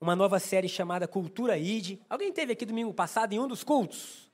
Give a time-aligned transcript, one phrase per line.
[0.00, 1.98] uma nova série chamada Cultura ID.
[2.08, 4.30] Alguém teve aqui domingo passado em um dos cultos?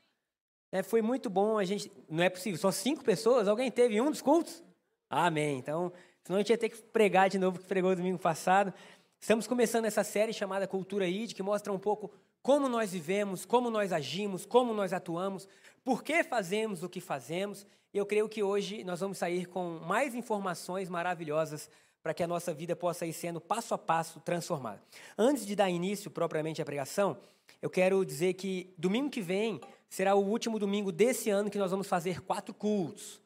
[0.70, 1.90] É, foi muito bom, a gente.
[2.08, 3.48] Não é possível, só cinco pessoas?
[3.48, 4.62] Alguém teve em um dos cultos?
[5.08, 5.58] Amém.
[5.58, 5.92] Então,
[6.24, 8.74] senão a gente ia ter que pregar de novo que pregou domingo passado.
[9.20, 12.10] Estamos começando essa série chamada Cultura ID, que mostra um pouco
[12.42, 15.48] como nós vivemos, como nós agimos, como nós atuamos,
[15.82, 17.66] por que fazemos o que fazemos.
[17.92, 21.70] E eu creio que hoje nós vamos sair com mais informações maravilhosas
[22.04, 24.78] para que a nossa vida possa ir sendo passo a passo transformada.
[25.16, 27.16] Antes de dar início propriamente à pregação,
[27.62, 29.58] eu quero dizer que domingo que vem
[29.88, 33.22] será o último domingo desse ano que nós vamos fazer quatro cultos.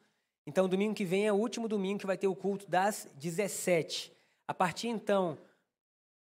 [0.47, 4.13] Então, domingo que vem é o último domingo que vai ter o culto das 17.
[4.47, 5.37] A partir então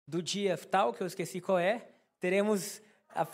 [0.07, 1.87] do dia tal, que eu esqueci qual é,
[2.19, 2.79] teremos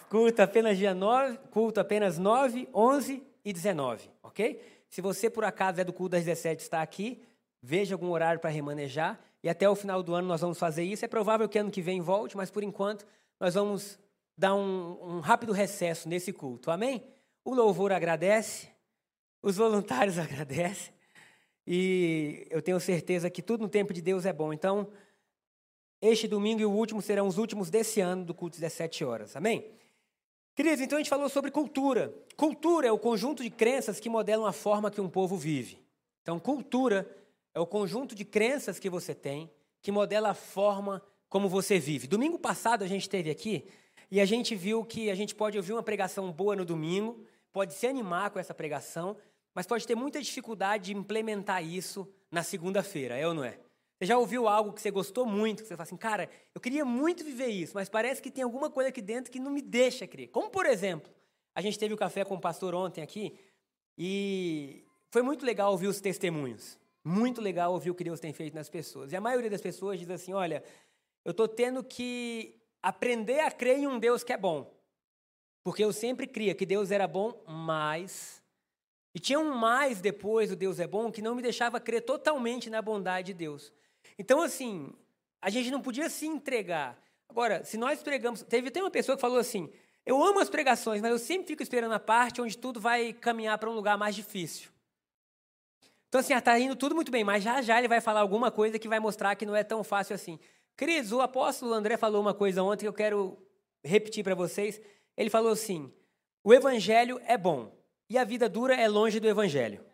[0.10, 4.62] culto apenas dia 9, culto apenas 9, 11 e 19, ok?
[4.88, 7.22] Se você por acaso é do culto das 17 está aqui,
[7.62, 11.06] veja algum horário para remanejar, e até o final do ano nós vamos fazer isso.
[11.06, 13.06] É provável que ano que vem volte, mas por enquanto
[13.40, 14.00] nós vamos
[14.38, 17.04] dar um, um rápido recesso nesse culto, amém?
[17.44, 18.70] O louvor agradece,
[19.42, 20.94] os voluntários agradecem,
[21.66, 24.52] e eu tenho certeza que tudo no tempo de Deus é bom.
[24.52, 24.88] Então,
[26.02, 29.72] este domingo e o último serão os últimos desse ano do culto 17 horas, amém?
[30.56, 32.14] Queridos, então a gente falou sobre cultura.
[32.36, 35.80] Cultura é o conjunto de crenças que modelam a forma que um povo vive.
[36.22, 37.08] Então, cultura
[37.54, 42.08] é o conjunto de crenças que você tem que modela a forma como você vive.
[42.08, 43.66] Domingo passado a gente esteve aqui
[44.10, 47.74] e a gente viu que a gente pode ouvir uma pregação boa no domingo, pode
[47.74, 49.18] se animar com essa pregação,
[49.54, 53.60] mas pode ter muita dificuldade de implementar isso na segunda-feira, é ou não é?
[53.98, 56.84] Você já ouviu algo que você gostou muito, que você fala assim, cara, eu queria
[56.84, 60.08] muito viver isso, mas parece que tem alguma coisa aqui dentro que não me deixa
[60.08, 60.30] crer.
[60.30, 61.12] Como, por exemplo,
[61.54, 63.38] a gente teve o café com o pastor ontem aqui
[63.98, 66.81] e foi muito legal ouvir os testemunhos.
[67.04, 69.12] Muito legal ouvir o que Deus tem feito nas pessoas.
[69.12, 70.64] E a maioria das pessoas diz assim: olha,
[71.26, 74.72] eu estou tendo que aprender a crer em um Deus que é bom.
[75.64, 78.42] Porque eu sempre cria que Deus era bom, mas.
[79.14, 82.70] E tinha um mais depois do Deus é bom que não me deixava crer totalmente
[82.70, 83.72] na bondade de Deus.
[84.18, 84.94] Então, assim,
[85.42, 86.98] a gente não podia se entregar.
[87.28, 88.42] Agora, se nós pregamos.
[88.44, 89.72] Teve até uma pessoa que falou assim:
[90.06, 93.58] eu amo as pregações, mas eu sempre fico esperando a parte onde tudo vai caminhar
[93.58, 94.70] para um lugar mais difícil.
[96.12, 98.78] Então, assim, está indo tudo muito bem, mas já já ele vai falar alguma coisa
[98.78, 100.38] que vai mostrar que não é tão fácil assim.
[100.76, 103.42] Queridos, o apóstolo André falou uma coisa ontem que eu quero
[103.82, 104.82] repetir para vocês.
[105.16, 105.90] Ele falou assim:
[106.44, 107.74] o evangelho é bom
[108.10, 109.86] e a vida dura é longe do evangelho.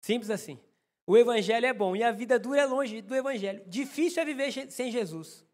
[0.00, 0.60] Simples assim.
[1.04, 3.60] O evangelho é bom e a vida dura é longe do evangelho.
[3.66, 5.44] Difícil é viver sem Jesus.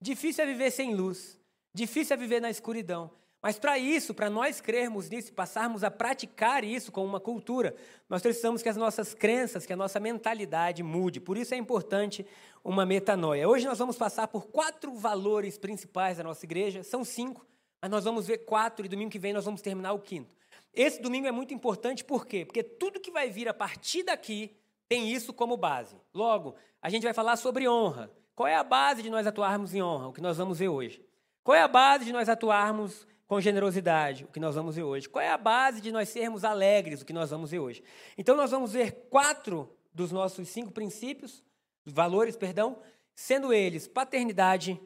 [0.00, 1.36] Difícil é viver sem luz.
[1.74, 3.10] Difícil é viver na escuridão.
[3.46, 7.76] Mas para isso, para nós crermos nisso, passarmos a praticar isso como uma cultura,
[8.08, 11.20] nós precisamos que as nossas crenças, que a nossa mentalidade mude.
[11.20, 12.26] Por isso é importante
[12.64, 13.48] uma metanoia.
[13.48, 17.46] Hoje nós vamos passar por quatro valores principais da nossa igreja, são cinco,
[17.80, 20.34] mas nós vamos ver quatro e domingo que vem nós vamos terminar o quinto.
[20.74, 22.44] Esse domingo é muito importante por quê?
[22.44, 24.56] Porque tudo que vai vir a partir daqui
[24.88, 25.94] tem isso como base.
[26.12, 28.10] Logo, a gente vai falar sobre honra.
[28.34, 30.08] Qual é a base de nós atuarmos em honra?
[30.08, 31.00] O que nós vamos ver hoje.
[31.44, 35.08] Qual é a base de nós atuarmos com generosidade, o que nós vamos ver hoje.
[35.08, 37.82] Qual é a base de nós sermos alegres, o que nós vamos ver hoje?
[38.16, 41.42] Então, nós vamos ver quatro dos nossos cinco princípios,
[41.84, 42.78] valores, perdão,
[43.14, 44.80] sendo eles paternidade,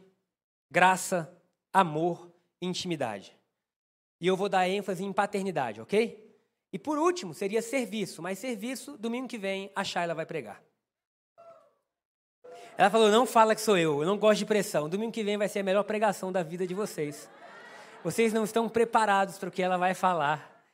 [0.71, 1.37] graça,
[1.73, 3.37] amor e intimidade.
[4.21, 6.31] E eu vou dar ênfase em paternidade, ok?
[6.73, 10.63] E por último, seria serviço, mas serviço, domingo que vem, a Shayla vai pregar.
[12.79, 14.89] Ela falou: não fala que sou eu, eu não gosto de pressão.
[14.89, 17.29] Domingo que vem vai ser a melhor pregação da vida de vocês.
[18.03, 20.65] Vocês não estão preparados para o que ela vai falar.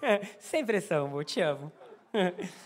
[0.40, 1.72] Sem pressão, amor, te amo.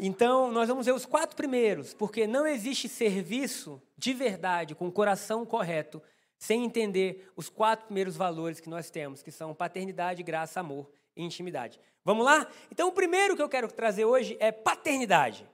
[0.00, 4.92] Então, nós vamos ver os quatro primeiros, porque não existe serviço de verdade, com o
[4.92, 6.00] coração correto,
[6.38, 11.24] sem entender os quatro primeiros valores que nós temos, que são paternidade, graça, amor e
[11.24, 11.80] intimidade.
[12.04, 12.46] Vamos lá?
[12.70, 15.44] Então, o primeiro que eu quero trazer hoje é paternidade.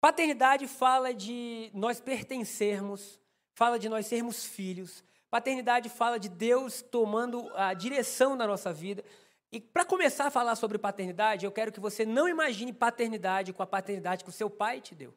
[0.00, 3.20] Paternidade fala de nós pertencermos,
[3.54, 9.04] fala de nós sermos filhos, Paternidade fala de Deus tomando a direção da nossa vida.
[9.52, 13.62] E para começar a falar sobre paternidade, eu quero que você não imagine paternidade com
[13.62, 15.14] a paternidade que o seu pai te deu.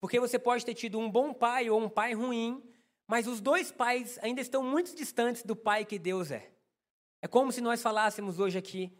[0.00, 2.62] Porque você pode ter tido um bom pai ou um pai ruim,
[3.06, 6.48] Mas os dois pais ainda estão muito distantes do pai que Deus é.
[7.20, 8.92] É como se nós falássemos hoje aqui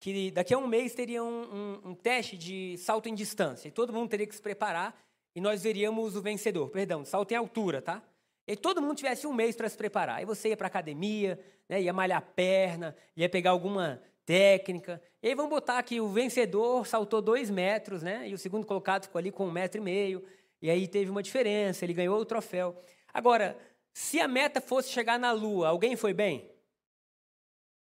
[0.00, 1.42] que daqui a um mês teria um,
[1.84, 3.68] um, um teste de salto em distância.
[3.68, 4.98] E todo mundo teria que se preparar
[5.34, 6.70] e nós veríamos o vencedor.
[6.70, 8.02] Perdão, salto em altura, tá?
[8.48, 10.16] E todo mundo tivesse um mês para se preparar.
[10.16, 15.02] Aí você ia para academia, né, ia malhar a perna, ia pegar alguma técnica.
[15.22, 18.26] E aí vamos botar que o vencedor saltou dois metros, né?
[18.26, 20.24] E o segundo colocado ficou ali com um metro e meio.
[20.62, 22.74] E aí teve uma diferença, ele ganhou o troféu.
[23.12, 23.54] Agora,
[23.92, 26.50] se a meta fosse chegar na Lua, alguém foi bem?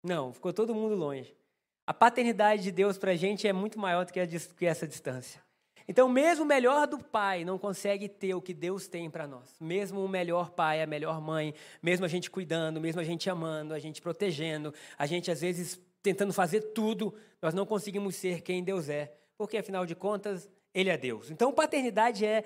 [0.02, 1.36] Não, ficou todo mundo longe.
[1.86, 5.42] A paternidade de Deus para a gente é muito maior do que essa distância.
[5.86, 9.54] Então, mesmo o melhor do pai não consegue ter o que Deus tem para nós.
[9.60, 13.74] Mesmo o melhor pai, a melhor mãe, mesmo a gente cuidando, mesmo a gente amando,
[13.74, 18.62] a gente protegendo, a gente às vezes tentando fazer tudo, nós não conseguimos ser quem
[18.62, 21.30] Deus é, porque afinal de contas, Ele é Deus.
[21.30, 22.44] Então, paternidade é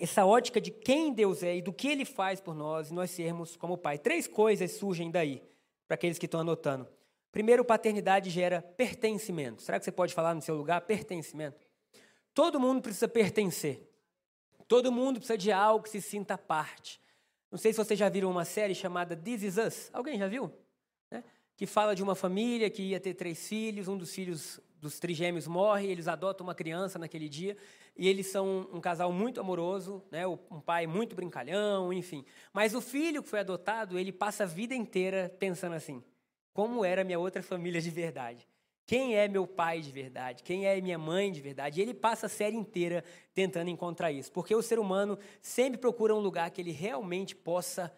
[0.00, 3.10] essa ótica de quem Deus é e do que Ele faz por nós, e nós
[3.10, 3.98] sermos como pai.
[3.98, 5.42] Três coisas surgem daí,
[5.86, 6.88] para aqueles que estão anotando.
[7.30, 9.60] Primeiro, paternidade gera pertencimento.
[9.62, 10.80] Será que você pode falar no seu lugar?
[10.82, 11.58] Pertencimento.
[12.34, 13.88] Todo mundo precisa pertencer.
[14.66, 17.00] Todo mundo precisa de algo que se sinta parte.
[17.50, 19.90] Não sei se vocês já viram uma série chamada This Is Us.
[19.92, 20.52] Alguém já viu?
[21.10, 21.22] Né?
[21.56, 25.46] Que fala de uma família que ia ter três filhos, um dos filhos dos trigêmeos
[25.46, 27.56] morre, eles adotam uma criança naquele dia,
[27.96, 30.26] e eles são um casal muito amoroso, né?
[30.26, 32.24] um pai muito brincalhão, enfim.
[32.52, 36.04] Mas o filho que foi adotado, ele passa a vida inteira pensando assim:
[36.52, 38.46] como era minha outra família de verdade.
[38.86, 40.42] Quem é meu pai de verdade?
[40.42, 41.80] Quem é minha mãe de verdade?
[41.80, 43.02] E ele passa a série inteira
[43.32, 47.92] tentando encontrar isso, porque o ser humano sempre procura um lugar que ele realmente possa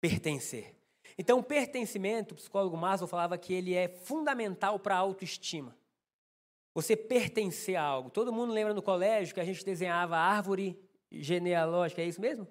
[0.00, 0.74] pertencer.
[1.16, 5.76] Então, o pertencimento, o psicólogo Maslow falava que ele é fundamental para a autoestima.
[6.74, 8.10] Você pertencer a algo.
[8.10, 10.78] Todo mundo lembra no colégio que a gente desenhava árvore
[11.10, 12.48] genealógica, é isso mesmo?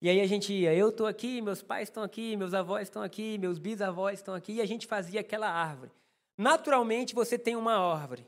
[0.00, 3.02] E aí a gente ia, eu estou aqui, meus pais estão aqui, meus avós estão
[3.02, 5.90] aqui, meus bisavós estão aqui, e a gente fazia aquela árvore.
[6.36, 8.26] Naturalmente você tem uma árvore.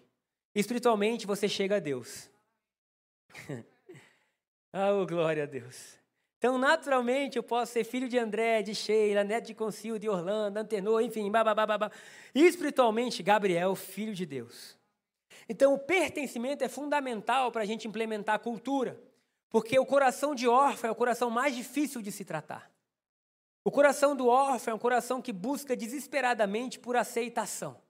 [0.54, 2.30] Espiritualmente você chega a Deus.
[4.72, 5.98] oh, glória a Deus.
[6.38, 10.58] Então, naturalmente, eu posso ser filho de André, de Sheila, neto de Concil, de Orlando,
[10.58, 11.90] Antenor, enfim, babá.
[12.34, 14.76] Espiritualmente, Gabriel, filho de Deus.
[15.48, 19.00] Então, o pertencimento é fundamental para a gente implementar a cultura.
[19.48, 22.70] Porque o coração de órfão é o coração mais difícil de se tratar.
[23.64, 27.80] O coração do órfão é um coração que busca desesperadamente por aceitação.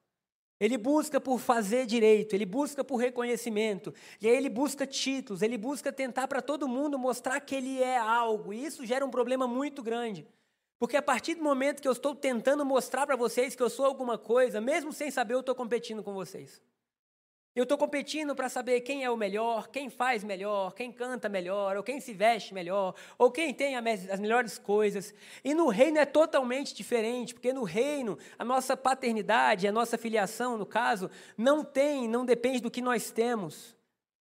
[0.60, 5.58] Ele busca por fazer direito, ele busca por reconhecimento, e aí ele busca títulos, ele
[5.58, 9.46] busca tentar para todo mundo mostrar que ele é algo, e isso gera um problema
[9.48, 10.26] muito grande.
[10.78, 13.86] Porque a partir do momento que eu estou tentando mostrar para vocês que eu sou
[13.86, 16.60] alguma coisa, mesmo sem saber, eu estou competindo com vocês.
[17.54, 21.76] Eu estou competindo para saber quem é o melhor, quem faz melhor, quem canta melhor,
[21.76, 25.14] ou quem se veste melhor, ou quem tem as melhores coisas.
[25.44, 30.58] E no reino é totalmente diferente, porque no reino a nossa paternidade, a nossa filiação,
[30.58, 31.08] no caso,
[31.38, 33.76] não tem, não depende do que nós temos,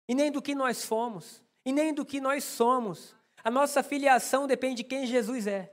[0.09, 3.15] e nem do que nós fomos, e nem do que nós somos.
[3.41, 5.71] A nossa filiação depende de quem Jesus é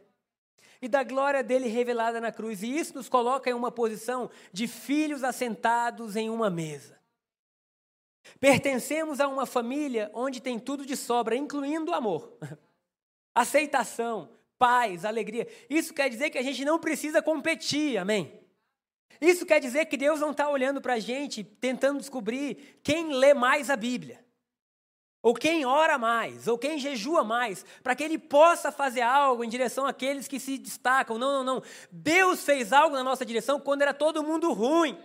[0.81, 2.63] e da glória dele revelada na cruz.
[2.63, 7.02] E isso nos coloca em uma posição de filhos assentados em uma mesa.
[8.39, 12.37] Pertencemos a uma família onde tem tudo de sobra, incluindo amor,
[13.35, 14.29] aceitação,
[14.59, 15.47] paz, alegria.
[15.69, 18.41] Isso quer dizer que a gente não precisa competir, amém?
[19.21, 23.35] Isso quer dizer que Deus não está olhando para a gente tentando descobrir quem lê
[23.35, 24.25] mais a Bíblia,
[25.23, 29.49] ou quem ora mais, ou quem jejua mais, para que Ele possa fazer algo em
[29.49, 31.19] direção àqueles que se destacam.
[31.19, 31.63] Não, não, não.
[31.91, 34.99] Deus fez algo na nossa direção quando era todo mundo ruim.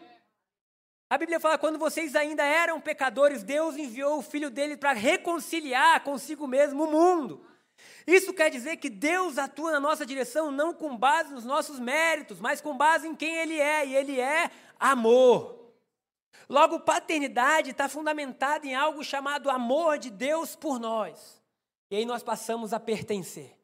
[1.10, 6.04] A Bíblia fala: quando vocês ainda eram pecadores, Deus enviou o Filho dele para reconciliar
[6.04, 7.46] consigo mesmo o mundo.
[8.06, 12.40] Isso quer dizer que Deus atua na nossa direção não com base nos nossos méritos,
[12.40, 14.50] mas com base em quem Ele é, e Ele é
[14.80, 15.74] amor.
[16.50, 21.42] Logo, paternidade está fundamentada em algo chamado amor de Deus por nós.
[21.92, 23.57] E aí nós passamos a pertencer.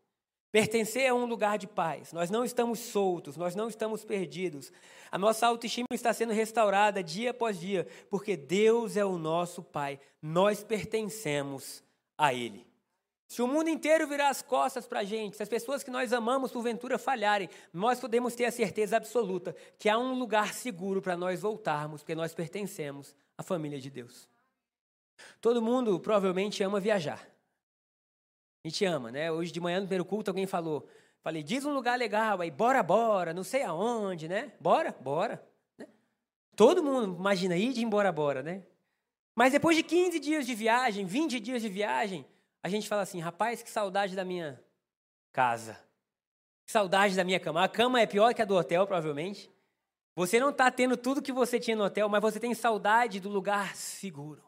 [0.53, 2.13] Pertencer a um lugar de paz.
[2.13, 4.71] Nós não estamos soltos, nós não estamos perdidos.
[5.11, 9.99] A nossa autoestima está sendo restaurada dia após dia, porque Deus é o nosso Pai.
[10.21, 11.83] Nós pertencemos
[12.15, 12.67] a Ele.
[13.27, 16.13] Se o mundo inteiro virar as costas para a gente, se as pessoas que nós
[16.13, 21.17] amamos porventura falharem, nós podemos ter a certeza absoluta que há um lugar seguro para
[21.17, 24.29] nós voltarmos, porque nós pertencemos à família de Deus.
[25.41, 27.32] Todo mundo provavelmente ama viajar.
[28.65, 29.29] A gente ama, né?
[29.29, 30.87] Hoje de manhã no primeiro culto alguém falou,
[31.21, 34.53] falei, diz um lugar legal, aí bora, bora, não sei aonde, né?
[34.57, 35.45] Bora, bora.
[35.77, 35.85] Né?
[36.55, 38.63] Todo mundo imagina ir de embora, bora, né?
[39.35, 42.25] Mas depois de 15 dias de viagem, 20 dias de viagem,
[42.61, 44.63] a gente fala assim, rapaz, que saudade da minha
[45.33, 45.77] casa.
[46.65, 47.65] Saudade da minha cama.
[47.65, 49.51] A cama é pior que a do hotel, provavelmente.
[50.15, 53.27] Você não está tendo tudo que você tinha no hotel, mas você tem saudade do
[53.27, 54.41] lugar seguro.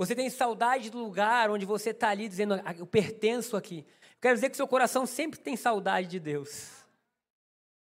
[0.00, 3.84] Você tem saudade do lugar onde você está ali dizendo, ah, eu pertenço aqui.
[4.18, 6.70] Quero dizer que seu coração sempre tem saudade de Deus.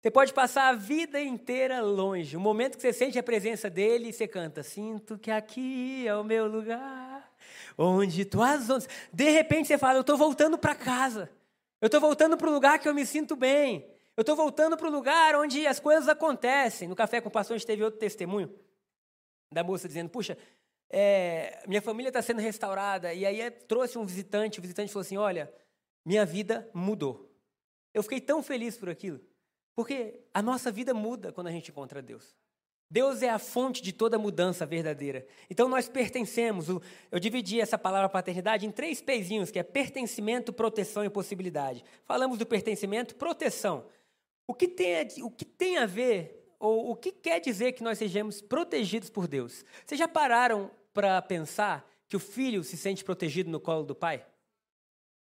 [0.01, 2.36] Você pode passar a vida inteira longe.
[2.36, 6.24] O momento que você sente a presença dele, você canta: Sinto que aqui é o
[6.24, 7.31] meu lugar,
[7.77, 8.89] onde tuas ondas.
[9.13, 11.29] De repente você fala: Eu estou voltando para casa.
[11.79, 13.86] Eu estou voltando para o lugar que eu me sinto bem.
[14.17, 16.88] Eu estou voltando para o lugar onde as coisas acontecem.
[16.88, 18.51] No Café com Pastor, a gente teve outro testemunho
[19.53, 20.36] da moça dizendo: Puxa,
[20.91, 23.13] é, minha família está sendo restaurada.
[23.13, 24.60] E aí é, trouxe um visitante.
[24.60, 25.51] O visitante falou assim: Olha,
[26.05, 27.31] minha vida mudou.
[27.93, 29.19] Eu fiquei tão feliz por aquilo.
[29.74, 32.36] Porque a nossa vida muda quando a gente encontra Deus.
[32.89, 35.25] Deus é a fonte de toda mudança verdadeira.
[35.50, 36.67] Então nós pertencemos.
[37.10, 41.86] Eu dividi essa palavra paternidade em três pezinhos, que é pertencimento, proteção e possibilidade.
[42.03, 43.86] Falamos do pertencimento, proteção.
[44.45, 47.81] O que tem a, o que tem a ver, ou o que quer dizer que
[47.81, 49.63] nós sejamos protegidos por Deus?
[49.86, 54.25] Vocês já pararam para pensar que o filho se sente protegido no colo do pai?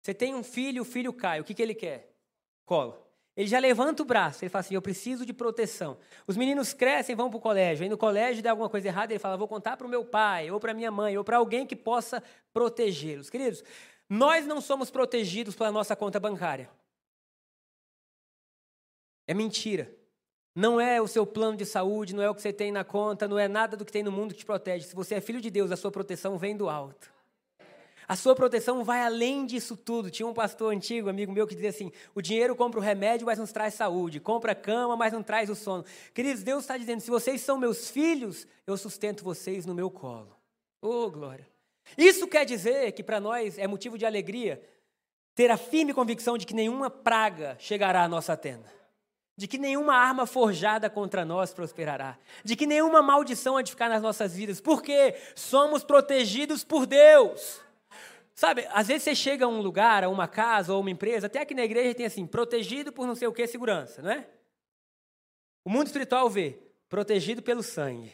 [0.00, 2.14] Você tem um filho, o filho cai, o que, que ele quer?
[2.64, 3.06] Colo.
[3.36, 5.98] Ele já levanta o braço, ele fala assim: Eu preciso de proteção.
[6.26, 7.82] Os meninos crescem, vão para o colégio.
[7.82, 10.50] Aí no colégio dá alguma coisa errada, ele fala: Vou contar para o meu pai,
[10.50, 13.28] ou para minha mãe, ou para alguém que possa protegê-los.
[13.28, 13.62] Queridos,
[14.08, 16.70] nós não somos protegidos pela nossa conta bancária.
[19.26, 19.94] É mentira.
[20.56, 23.28] Não é o seu plano de saúde, não é o que você tem na conta,
[23.28, 24.86] não é nada do que tem no mundo que te protege.
[24.86, 27.12] Se você é filho de Deus, a sua proteção vem do alto.
[28.08, 30.10] A sua proteção vai além disso tudo.
[30.10, 33.38] Tinha um pastor antigo, amigo meu, que dizia assim: o dinheiro compra o remédio, mas
[33.38, 34.18] não traz saúde.
[34.18, 35.84] Compra a cama, mas não traz o sono.
[36.14, 40.34] Queridos, Deus está dizendo: se vocês são meus filhos, eu sustento vocês no meu colo.
[40.80, 41.46] Oh, glória.
[41.98, 44.62] Isso quer dizer que para nós é motivo de alegria
[45.34, 48.75] ter a firme convicção de que nenhuma praga chegará à nossa tenda.
[49.36, 52.16] De que nenhuma arma forjada contra nós prosperará.
[52.42, 54.60] De que nenhuma maldição há de ficar nas nossas vidas.
[54.60, 57.60] Porque somos protegidos por Deus.
[58.34, 61.40] Sabe, às vezes você chega a um lugar, a uma casa ou uma empresa, até
[61.40, 64.26] aqui na igreja tem assim, protegido por não sei o que, segurança, não é?
[65.64, 68.12] O mundo espiritual vê, protegido pelo sangue.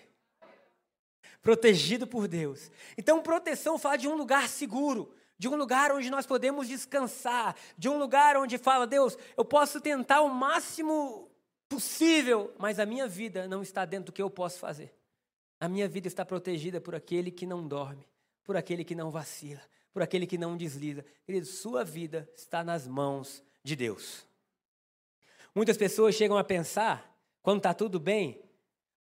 [1.42, 2.70] Protegido por Deus.
[2.96, 7.88] Então, proteção fala de um lugar seguro, de um lugar onde nós podemos descansar, de
[7.88, 11.30] um lugar onde fala, Deus, eu posso tentar o máximo
[11.68, 14.94] possível, mas a minha vida não está dentro do que eu posso fazer.
[15.58, 18.06] A minha vida está protegida por aquele que não dorme,
[18.44, 19.62] por aquele que não vacila,
[19.92, 21.04] por aquele que não desliza.
[21.24, 24.26] Querido, sua vida está nas mãos de Deus.
[25.54, 28.42] Muitas pessoas chegam a pensar, quando está tudo bem,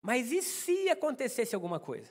[0.01, 2.09] mas e se acontecesse alguma coisa?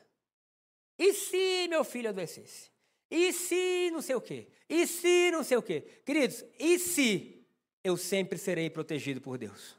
[0.99, 2.71] E se meu filho adoecesse?
[3.11, 4.47] E se não sei o quê?
[4.69, 5.85] E se não sei o quê?
[6.05, 7.45] Queridos, e se
[7.83, 9.77] eu sempre serei protegido por Deus?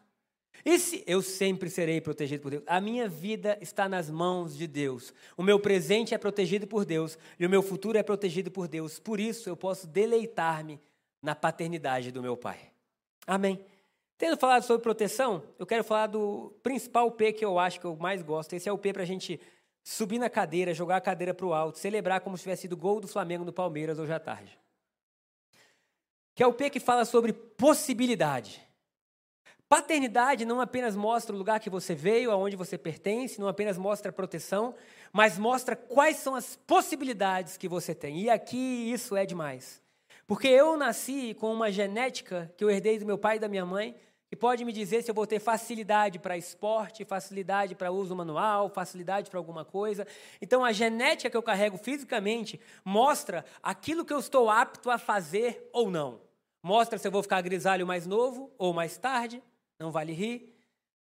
[0.66, 2.64] E se eu sempre serei protegido por Deus?
[2.68, 5.14] A minha vida está nas mãos de Deus.
[5.36, 9.00] O meu presente é protegido por Deus e o meu futuro é protegido por Deus.
[9.00, 10.80] Por isso eu posso deleitar-me
[11.22, 12.60] na paternidade do meu Pai.
[13.26, 13.64] Amém.
[14.18, 17.96] Tendo falado sobre proteção, eu quero falar do principal P que eu acho que eu
[17.96, 18.54] mais gosto.
[18.54, 19.40] Esse é o P para a gente
[19.84, 23.00] subir na cadeira, jogar a cadeira para o alto, celebrar como se tivesse sido gol
[23.00, 24.58] do Flamengo no Palmeiras hoje à tarde.
[26.36, 28.62] Que é o P que fala sobre possibilidade.
[29.68, 34.12] Paternidade não apenas mostra o lugar que você veio, aonde você pertence, não apenas mostra
[34.12, 34.76] proteção,
[35.14, 38.20] mas mostra quais são as possibilidades que você tem.
[38.20, 39.82] E aqui isso é demais.
[40.28, 43.66] Porque eu nasci com uma genética que eu herdei do meu pai e da minha
[43.66, 43.96] mãe,
[44.32, 48.70] que pode me dizer se eu vou ter facilidade para esporte, facilidade para uso manual,
[48.70, 50.08] facilidade para alguma coisa.
[50.42, 55.70] Então a genética que eu carrego fisicamente mostra aquilo que eu estou apto a fazer
[55.74, 56.22] ou não.
[56.64, 59.44] Mostra se eu vou ficar grisalho mais novo ou mais tarde
[59.78, 60.56] não vale rir.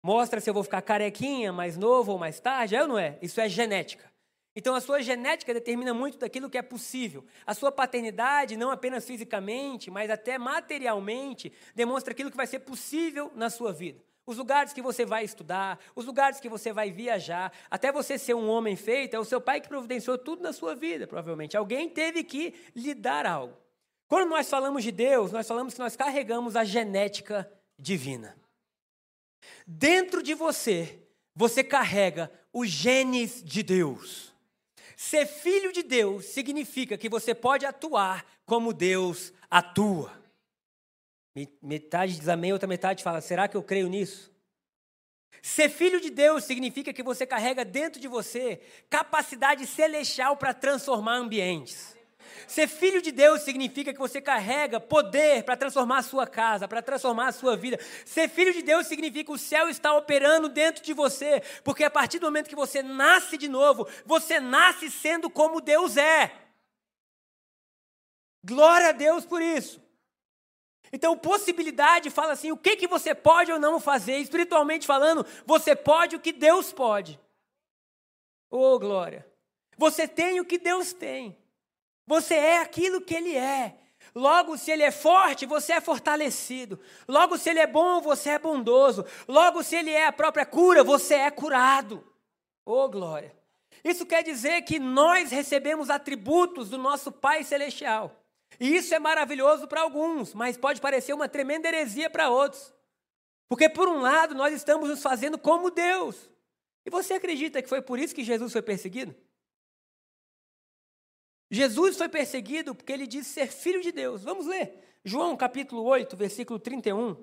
[0.04, 3.18] Mostra se eu vou ficar carequinha mais novo ou mais tarde, é ou não é?
[3.22, 4.12] Isso é genética.
[4.56, 7.26] Então a sua genética determina muito daquilo que é possível.
[7.46, 13.32] A sua paternidade, não apenas fisicamente, mas até materialmente, demonstra aquilo que vai ser possível
[13.36, 14.02] na sua vida.
[14.26, 18.34] Os lugares que você vai estudar, os lugares que você vai viajar, até você ser
[18.34, 21.56] um homem feito, é o seu pai que providenciou tudo na sua vida, provavelmente.
[21.56, 23.56] Alguém teve que lhe dar algo.
[24.08, 28.36] Quando nós falamos de Deus, nós falamos que nós carregamos a genética divina.
[29.68, 31.00] Dentro de você,
[31.36, 34.35] você carrega os genes de Deus.
[34.96, 40.12] Ser filho de Deus significa que você pode atuar como Deus atua.
[41.62, 44.34] Metade diz amém, outra metade fala: será que eu creio nisso?
[45.42, 51.18] Ser filho de Deus significa que você carrega dentro de você capacidade celestial para transformar
[51.18, 51.96] ambientes.
[52.48, 56.82] Ser filho de Deus significa que você carrega poder para transformar a sua casa, para
[56.82, 57.80] transformar a sua vida.
[58.06, 61.90] Ser filho de Deus significa que o céu está operando dentro de você, porque a
[61.90, 66.32] partir do momento que você nasce de novo, você nasce sendo como Deus é.
[68.44, 69.84] Glória a Deus por isso.
[70.94, 74.18] Então, possibilidade fala assim: o que, que você pode ou não fazer?
[74.18, 77.20] Espiritualmente falando, você pode o que Deus pode.
[78.50, 79.26] Oh, glória.
[79.78, 81.38] Você tem o que Deus tem.
[82.08, 83.76] Você é aquilo que Ele é.
[84.14, 86.80] Logo, se Ele é forte, você é fortalecido.
[87.08, 89.06] Logo, se Ele é bom, você é bondoso.
[89.28, 92.06] Logo, se Ele é a própria cura, você é curado.
[92.66, 93.36] Oh, glória.
[93.84, 98.20] Isso quer dizer que nós recebemos atributos do nosso Pai Celestial.
[98.60, 102.74] E isso é maravilhoso para alguns, mas pode parecer uma tremenda heresia para outros.
[103.48, 106.30] Porque, por um lado, nós estamos nos fazendo como Deus.
[106.86, 109.16] E você acredita que foi por isso que Jesus foi perseguido?
[111.50, 114.24] Jesus foi perseguido porque ele disse ser filho de Deus.
[114.24, 115.00] Vamos ler.
[115.04, 117.16] João capítulo 8, versículo 31.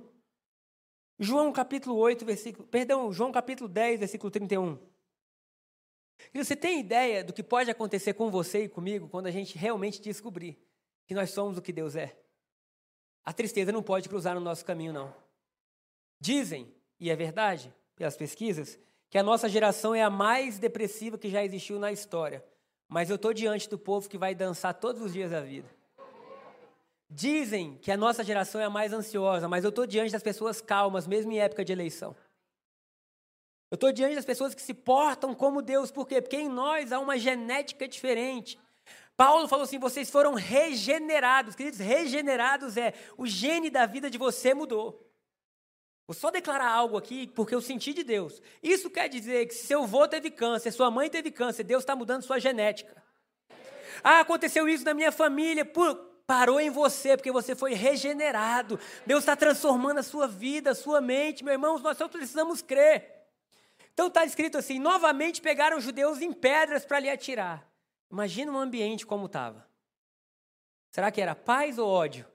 [1.18, 2.66] João capítulo 8, versículo.
[2.68, 4.78] Perdão, João capítulo 10, versículo 31.
[6.32, 9.58] E você tem ideia do que pode acontecer com você e comigo quando a gente
[9.58, 10.58] realmente descobrir
[11.06, 12.16] que nós somos o que Deus é?
[13.24, 15.14] A tristeza não pode cruzar no nosso caminho, não.
[16.20, 18.78] Dizem, e é verdade, pelas pesquisas,
[19.10, 22.44] que a nossa geração é a mais depressiva que já existiu na história.
[22.92, 25.66] Mas eu estou diante do povo que vai dançar todos os dias da vida.
[27.08, 30.60] Dizem que a nossa geração é a mais ansiosa, mas eu estou diante das pessoas
[30.60, 32.14] calmas, mesmo em época de eleição.
[33.70, 36.20] Eu estou diante das pessoas que se portam como Deus, por quê?
[36.20, 38.58] Porque em nós há uma genética diferente.
[39.16, 41.54] Paulo falou assim: vocês foram regenerados.
[41.54, 45.10] Queridos, regenerados é o gene da vida de você mudou.
[46.06, 48.42] Vou só declarar algo aqui porque eu senti de Deus.
[48.62, 51.94] Isso quer dizer que se seu avô teve câncer, sua mãe teve câncer, Deus está
[51.94, 53.02] mudando sua genética.
[54.02, 55.64] Ah, aconteceu isso na minha família,
[56.26, 58.80] parou em você, porque você foi regenerado.
[59.06, 61.44] Deus está transformando a sua vida, a sua mente.
[61.44, 63.22] Meu irmão, nós só precisamos crer.
[63.92, 67.66] Então está escrito assim: novamente pegaram os judeus em pedras para lhe atirar.
[68.10, 69.66] Imagina um ambiente como estava.
[70.90, 72.26] Será que era paz ou ódio?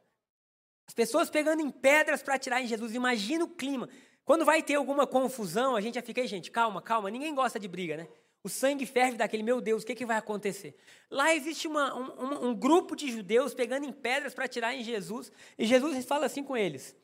[0.88, 2.96] As pessoas pegando em pedras para atirar em Jesus.
[2.96, 3.90] Imagina o clima.
[4.24, 7.10] Quando vai ter alguma confusão, a gente já fica, gente, calma, calma.
[7.10, 8.08] Ninguém gosta de briga, né?
[8.44, 10.78] O sangue ferve daquele, meu Deus, o que, que vai acontecer?
[11.12, 15.32] Lá existe uma, um, um, grupo de judeus pegando em pedras para atirar em Jesus.
[15.58, 16.96] E Jesus fala assim com eles: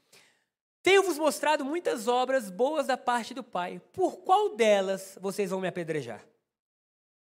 [0.82, 3.82] Tenho-vos mostrado muitas obras boas da parte do Pai.
[3.92, 6.26] Por qual delas vocês vão me apedrejar?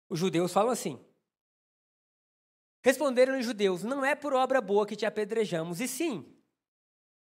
[0.09, 0.99] Os judeus falam assim.
[2.83, 6.38] Responderam os judeus: Não é por obra boa que te apedrejamos, e sim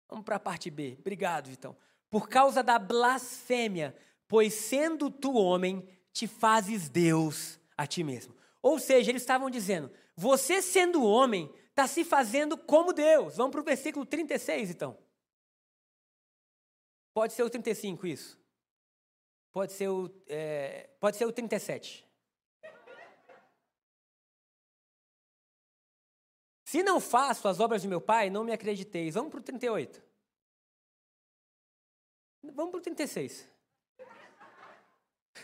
[0.08, 0.96] Vamos para a parte B.
[1.00, 1.76] Obrigado, Vitão.
[2.10, 3.96] Por causa da blasfêmia,
[4.28, 8.34] pois sendo tu homem, te fazes Deus a ti mesmo.
[8.62, 13.36] Ou seja, eles estavam dizendo: você sendo homem, está se fazendo como Deus.
[13.36, 14.96] Vamos para o versículo 36, então.
[17.12, 18.40] Pode ser o 35, isso.
[19.52, 22.03] Pode ser o, é, pode ser o 37.
[26.74, 29.14] Se não faço as obras de meu pai, não me acrediteis.
[29.14, 30.02] Vamos para o 38.
[32.52, 33.48] Vamos para o 36.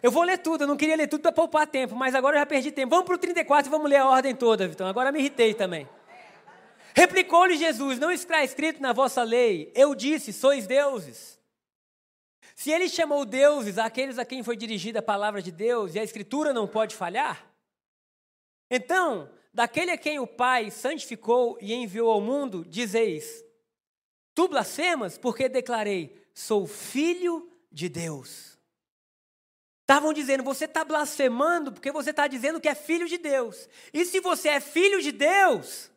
[0.02, 2.40] Eu vou ler tudo, eu não queria ler tudo para poupar tempo, mas agora eu
[2.40, 2.90] já perdi tempo.
[2.90, 4.88] Vamos para o 34 e vamos ler a ordem toda, Vitão.
[4.88, 5.88] Agora me irritei também.
[6.96, 11.38] Replicou-lhe Jesus: Não está escrito na vossa lei, eu disse, sois deuses.
[12.56, 16.02] Se ele chamou deuses aqueles a quem foi dirigida a palavra de Deus e a
[16.02, 17.48] escritura não pode falhar,
[18.68, 23.44] então Daquele a quem o Pai santificou e enviou ao mundo, dizeis:
[24.34, 28.58] Tu blasfemas, porque declarei: Sou filho de Deus.
[29.82, 33.68] Estavam dizendo, você está blasfemando porque você está dizendo que é filho de Deus.
[33.92, 35.90] E se você é filho de Deus,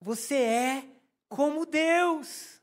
[0.00, 0.84] você é
[1.28, 2.57] como Deus.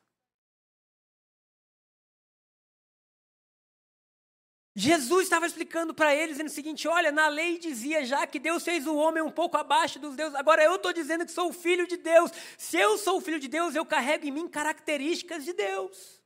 [4.77, 8.61] Jesus estava explicando para eles dizendo o seguinte: olha, na lei dizia já que Deus
[8.61, 11.88] fez o homem um pouco abaixo dos deuses, agora eu estou dizendo que sou filho
[11.88, 12.29] de Deus.
[12.57, 16.21] Se eu sou filho de Deus, eu carrego em mim características de Deus.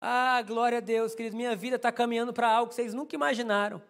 [0.00, 3.82] Ah, glória a Deus, queridos, minha vida está caminhando para algo que vocês nunca imaginaram.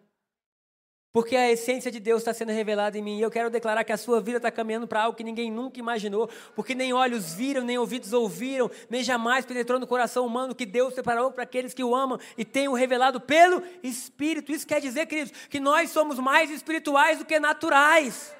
[1.12, 3.18] Porque a essência de Deus está sendo revelada em mim.
[3.18, 5.80] E eu quero declarar que a sua vida está caminhando para algo que ninguém nunca
[5.80, 6.28] imaginou.
[6.54, 10.94] Porque nem olhos viram, nem ouvidos ouviram, nem jamais penetrou no coração humano que Deus
[10.94, 14.52] preparou para aqueles que o amam e tem o revelado pelo Espírito.
[14.52, 18.32] Isso quer dizer, queridos, que nós somos mais espirituais do que naturais.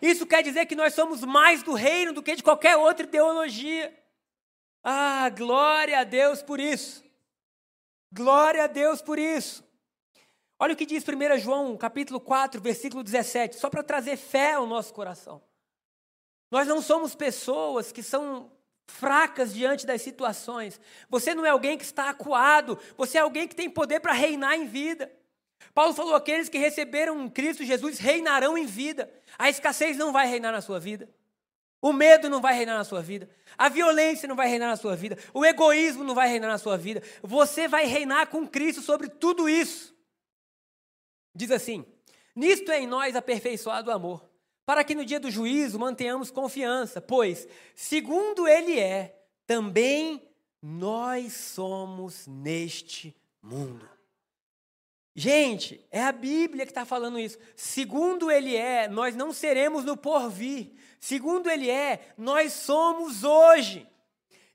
[0.00, 3.92] Isso quer dizer que nós somos mais do reino do que de qualquer outra ideologia.
[4.84, 7.04] Ah, glória a Deus por isso.
[8.12, 9.67] Glória a Deus por isso.
[10.60, 14.66] Olha o que diz 1 João, capítulo 4, versículo 17, só para trazer fé ao
[14.66, 15.40] nosso coração.
[16.50, 18.50] Nós não somos pessoas que são
[18.88, 20.80] fracas diante das situações.
[21.08, 24.56] Você não é alguém que está acuado, você é alguém que tem poder para reinar
[24.56, 25.12] em vida.
[25.72, 29.08] Paulo falou: aqueles que receberam Cristo Jesus reinarão em vida.
[29.38, 31.08] A escassez não vai reinar na sua vida.
[31.80, 33.30] O medo não vai reinar na sua vida.
[33.56, 35.16] A violência não vai reinar na sua vida.
[35.32, 37.00] O egoísmo não vai reinar na sua vida.
[37.22, 39.96] Você vai reinar com Cristo sobre tudo isso.
[41.38, 41.84] Diz assim:
[42.34, 44.28] Nisto é em nós aperfeiçoado o amor,
[44.66, 47.46] para que no dia do juízo mantenhamos confiança, pois,
[47.76, 50.20] segundo Ele é, também
[50.60, 53.88] nós somos neste mundo.
[55.14, 57.38] Gente, é a Bíblia que está falando isso.
[57.54, 60.72] Segundo Ele é, nós não seremos no porvir.
[60.98, 63.86] Segundo Ele é, nós somos hoje.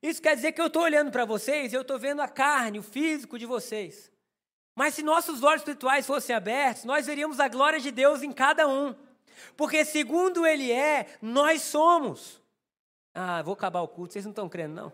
[0.02, 2.84] Isso quer dizer que eu estou olhando para vocês, eu estou vendo a carne, o
[2.84, 4.13] físico de vocês.
[4.76, 8.68] Mas se nossos olhos espirituais fossem abertos, nós veríamos a glória de Deus em cada
[8.68, 8.96] um.
[9.56, 12.42] Porque segundo Ele é, nós somos.
[13.14, 14.92] Ah, vou acabar o culto, vocês não estão crendo, não?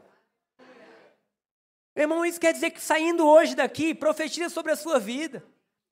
[1.95, 5.43] Irmão, isso quer dizer que saindo hoje daqui, profetiza sobre a sua vida.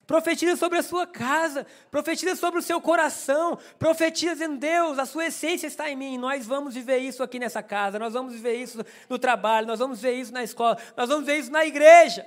[0.05, 5.25] Profetiza sobre a sua casa, profetiza sobre o seu coração, profetiza dizendo: Deus, a sua
[5.25, 6.17] essência está em mim.
[6.17, 10.01] Nós vamos viver isso aqui nessa casa, nós vamos viver isso no trabalho, nós vamos
[10.01, 12.25] ver isso na escola, nós vamos ver isso na igreja.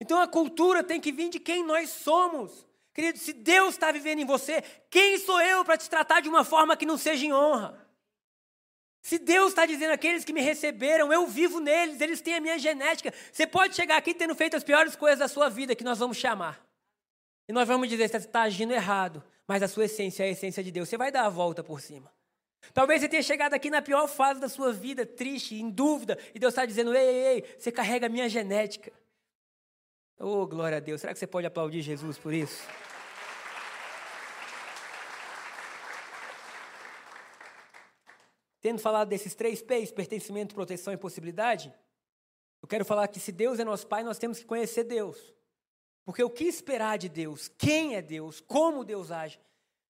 [0.00, 2.66] Então a cultura tem que vir de quem nós somos.
[2.94, 6.44] Querido, se Deus está vivendo em você, quem sou eu para te tratar de uma
[6.44, 7.86] forma que não seja em honra?
[9.02, 12.58] Se Deus está dizendo aqueles que me receberam, eu vivo neles, eles têm a minha
[12.58, 13.14] genética.
[13.32, 16.16] Você pode chegar aqui tendo feito as piores coisas da sua vida, que nós vamos
[16.16, 16.62] chamar.
[17.48, 20.62] E nós vamos dizer, você está agindo errado, mas a sua essência é a essência
[20.62, 20.88] de Deus.
[20.88, 22.12] Você vai dar a volta por cima.
[22.74, 26.38] Talvez você tenha chegado aqui na pior fase da sua vida, triste, em dúvida, e
[26.38, 28.92] Deus está dizendo: ei, ei, ei, você carrega a minha genética.
[30.22, 31.00] Oh, glória a Deus.
[31.00, 32.62] Será que você pode aplaudir Jesus por isso?
[38.60, 41.72] Tendo falado desses três P's, pertencimento, proteção e possibilidade,
[42.60, 45.16] eu quero falar que se Deus é nosso Pai, nós temos que conhecer Deus.
[46.04, 47.48] Porque o que esperar de Deus?
[47.48, 48.42] Quem é Deus?
[48.42, 49.40] Como Deus age?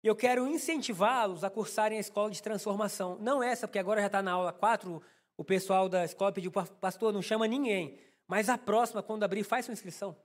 [0.04, 3.18] E eu quero incentivá-los a cursarem a escola de transformação.
[3.20, 5.02] Não essa, porque agora já está na aula 4,
[5.37, 7.98] o pessoal da escola pediu, pastor, não chama ninguém.
[8.26, 10.16] Mas a próxima, quando abrir, faz sua inscrição.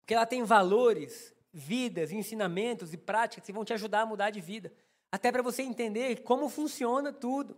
[0.00, 4.40] Porque ela tem valores, vidas, ensinamentos e práticas que vão te ajudar a mudar de
[4.40, 4.72] vida.
[5.10, 7.56] Até para você entender como funciona tudo.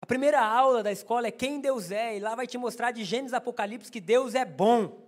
[0.00, 3.02] A primeira aula da escola é quem Deus é, e lá vai te mostrar de
[3.02, 5.06] Gênesis Apocalipse que Deus é bom.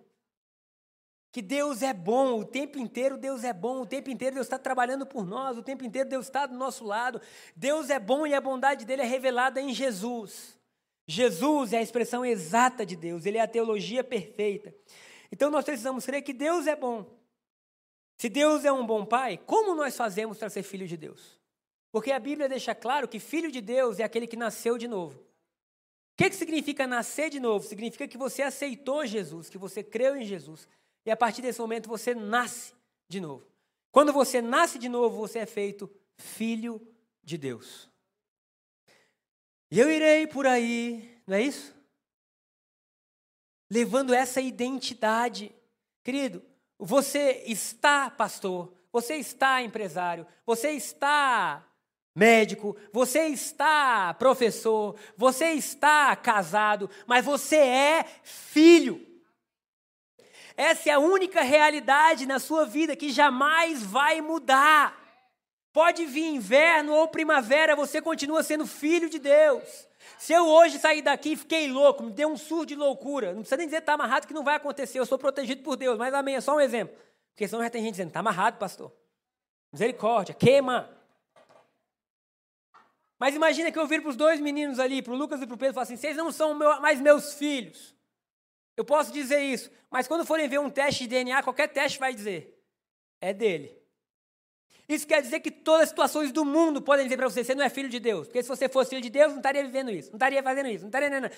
[1.31, 4.59] Que Deus é bom, o tempo inteiro Deus é bom, o tempo inteiro Deus está
[4.59, 7.21] trabalhando por nós, o tempo inteiro Deus está do nosso lado.
[7.55, 10.58] Deus é bom e a bondade dele é revelada em Jesus.
[11.11, 14.75] Jesus é a expressão exata de Deus, ele é a teologia perfeita.
[15.33, 17.19] Então nós precisamos crer que Deus é bom.
[18.19, 21.41] Se Deus é um bom pai, como nós fazemos para ser filho de Deus?
[21.91, 25.19] Porque a Bíblia deixa claro que filho de Deus é aquele que nasceu de novo.
[25.19, 25.25] O
[26.19, 27.67] que, que significa nascer de novo?
[27.67, 30.69] Significa que você aceitou Jesus, que você creu em Jesus.
[31.07, 32.75] E a partir desse momento você nasce
[33.09, 33.47] de novo.
[33.91, 36.87] Quando você nasce de novo, você é feito filho
[37.25, 37.89] de Deus.
[39.71, 41.75] E eu irei por aí, não é isso?
[43.71, 45.55] Levando essa identidade.
[46.03, 46.43] Querido,
[46.79, 51.65] você está pastor, você está empresário, você está
[52.15, 59.07] médico, você está professor, você está casado, mas você é filho.
[60.57, 64.98] Essa é a única realidade na sua vida que jamais vai mudar.
[65.73, 69.87] Pode vir inverno ou primavera, você continua sendo filho de Deus.
[70.19, 73.41] Se eu hoje sair daqui e fiquei louco, me deu um surto de loucura, não
[73.41, 76.15] precisa nem dizer está amarrado que não vai acontecer, eu sou protegido por Deus, mas
[76.15, 76.97] amém, é só um exemplo.
[77.35, 78.93] Porque senão já tem gente dizendo, está amarrado, pastor.
[79.73, 80.91] Misericórdia, queima.
[83.19, 85.55] Mas imagina que eu viro para os dois meninos ali, para o Lucas e para
[85.55, 87.95] o Pedro, e falo assim: vocês não são mais meus filhos.
[88.77, 92.15] Eu posso dizer isso, mas quando forem ver um teste de DNA, qualquer teste vai
[92.15, 92.61] dizer:
[93.21, 93.78] é dele.
[94.89, 97.65] Isso quer dizer que todas as situações do mundo podem dizer para você: você não
[97.65, 98.27] é filho de Deus.
[98.27, 100.83] Porque se você fosse filho de Deus, não estaria vivendo isso, não estaria fazendo isso,
[100.85, 101.31] não estaria.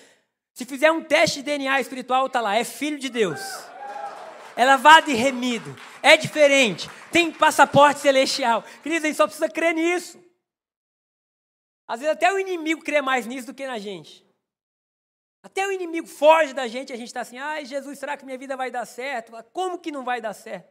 [0.53, 3.41] Se fizer um teste de DNA espiritual, está lá: é filho de Deus.
[4.55, 5.75] É lavado e remido.
[6.01, 6.89] É diferente.
[7.11, 8.63] Tem passaporte celestial.
[8.83, 10.19] Queridos, a gente só precisa crer nisso.
[11.87, 14.25] Às vezes até o inimigo crê mais nisso do que na gente.
[15.43, 18.23] Até o inimigo foge da gente e a gente está assim, ai Jesus, será que
[18.23, 19.33] minha vida vai dar certo?
[19.51, 20.69] Como que não vai dar certo?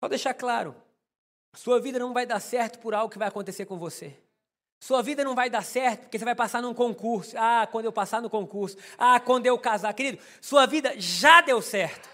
[0.00, 0.74] Só deixar claro,
[1.54, 4.16] sua vida não vai dar certo por algo que vai acontecer com você.
[4.78, 7.34] Sua vida não vai dar certo porque você vai passar num concurso.
[7.38, 8.76] Ah, quando eu passar no concurso.
[8.98, 9.92] Ah, quando eu casar.
[9.94, 12.08] Querido, sua vida já deu certo.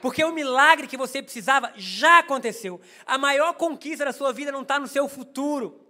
[0.00, 2.80] Porque o milagre que você precisava já aconteceu.
[3.04, 5.84] A maior conquista da sua vida não está no seu futuro.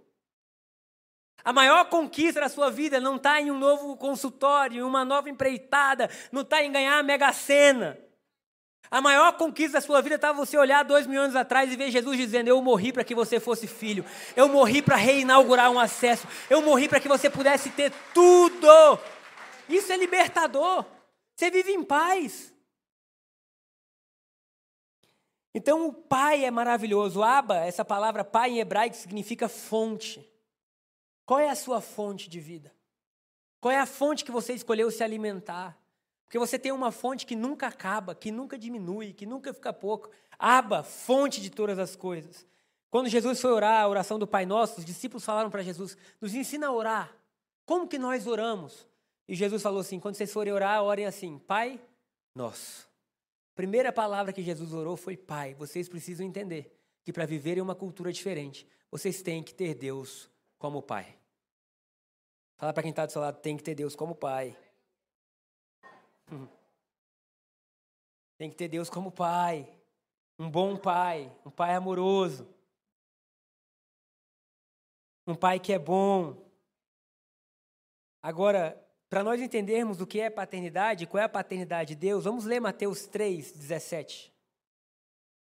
[1.43, 5.29] A maior conquista da sua vida não está em um novo consultório, em uma nova
[5.29, 7.97] empreitada, não está em ganhar a mega sena.
[8.91, 11.91] A maior conquista da sua vida está você olhar dois mil anos atrás e ver
[11.91, 14.03] Jesus dizendo: Eu morri para que você fosse filho,
[14.35, 18.99] eu morri para reinaugurar um acesso, eu morri para que você pudesse ter tudo.
[19.67, 20.83] Isso é libertador.
[21.35, 22.53] Você vive em paz.
[25.53, 27.23] Então o pai é maravilhoso.
[27.23, 30.27] Aba, essa palavra pai em hebraico significa fonte.
[31.25, 32.73] Qual é a sua fonte de vida?
[33.61, 35.77] Qual é a fonte que você escolheu se alimentar?
[36.29, 40.09] Porque você tem uma fonte que nunca acaba, que nunca diminui, que nunca fica pouco.
[40.37, 42.45] Aba, fonte de todas as coisas.
[42.89, 46.33] Quando Jesus foi orar a oração do Pai Nosso, os discípulos falaram para Jesus: nos
[46.33, 47.13] ensina a orar.
[47.65, 48.87] Como que nós oramos?
[49.27, 51.77] E Jesus falou assim: quando vocês forem orar, orem assim: Pai
[52.33, 52.89] Nosso
[53.59, 55.53] primeira palavra que Jesus orou foi Pai.
[55.53, 60.81] Vocês precisam entender que para viverem uma cultura diferente, vocês têm que ter Deus como
[60.81, 61.13] Pai.
[62.55, 64.55] Fala para quem está do seu lado, tem que ter Deus como Pai.
[68.37, 69.67] Tem que ter Deus como Pai.
[70.37, 72.47] Um bom Pai, um Pai amoroso.
[75.27, 76.49] Um Pai que é bom.
[78.21, 82.45] Agora, para nós entendermos o que é paternidade, qual é a paternidade de Deus, vamos
[82.45, 84.31] ler Mateus 3, 17.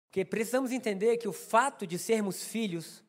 [0.07, 3.03] Porque precisamos entender que o fato de sermos filhos,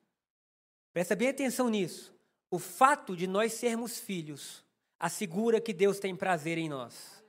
[0.92, 2.14] presta bem atenção nisso,
[2.50, 4.64] o fato de nós sermos filhos
[5.00, 7.23] assegura que Deus tem prazer em nós.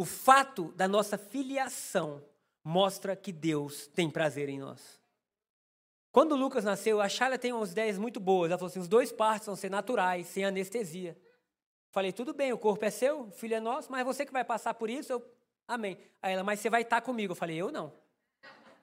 [0.00, 2.24] O fato da nossa filiação
[2.64, 4.98] mostra que Deus tem prazer em nós.
[6.10, 8.50] Quando Lucas nasceu, a Shala tem umas ideias muito boas.
[8.50, 11.14] Ela falou assim: os dois partos vão ser naturais, sem anestesia.
[11.90, 14.42] Falei, tudo bem, o corpo é seu, o filho é nosso, mas você que vai
[14.42, 15.22] passar por isso, eu...
[15.68, 15.98] amém.
[16.22, 17.32] Aí ela, mas você vai estar comigo.
[17.32, 17.92] Eu falei, eu não.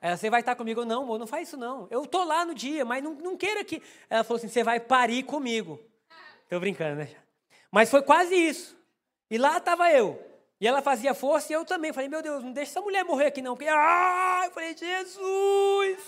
[0.00, 0.82] Ela, você vai estar comigo?
[0.82, 1.88] Eu, não, amor, não faz isso não.
[1.90, 3.82] Eu tô lá no dia, mas não, não queira que...
[4.08, 5.80] Ela falou assim, você vai parir comigo.
[6.48, 7.10] Tô brincando, né?
[7.72, 8.78] Mas foi quase isso.
[9.28, 10.27] E lá estava eu.
[10.60, 11.92] E ela fazia força e eu também.
[11.92, 13.54] Falei, meu Deus, não deixa essa mulher morrer aqui não.
[13.54, 15.98] Porque, ah, eu falei, Jesus!